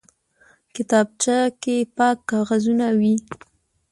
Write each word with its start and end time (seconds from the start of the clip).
کتابچه 0.75 1.37
کې 1.61 1.75
پاک 1.97 2.17
کاغذونه 2.29 2.87
وي 2.99 3.15